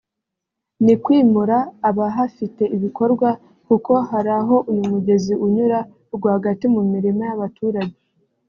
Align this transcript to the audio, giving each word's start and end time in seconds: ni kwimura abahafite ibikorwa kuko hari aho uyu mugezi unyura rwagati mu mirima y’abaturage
ni 0.85 0.95
kwimura 1.03 1.57
abahafite 1.89 2.63
ibikorwa 2.75 3.29
kuko 3.67 3.91
hari 4.09 4.31
aho 4.39 4.55
uyu 4.71 4.83
mugezi 4.91 5.33
unyura 5.45 5.79
rwagati 6.15 6.65
mu 6.75 6.81
mirima 6.91 7.21
y’abaturage 7.29 7.95